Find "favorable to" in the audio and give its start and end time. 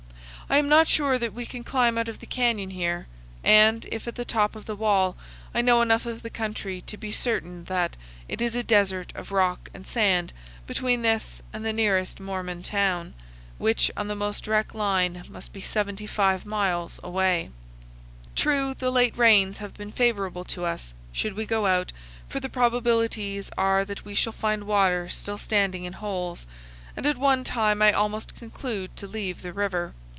19.93-20.65